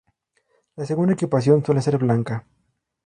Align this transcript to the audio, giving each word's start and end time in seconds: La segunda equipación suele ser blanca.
La 0.77 0.87
segunda 0.87 1.13
equipación 1.13 1.63
suele 1.63 1.79
ser 1.83 1.99
blanca. 1.99 2.47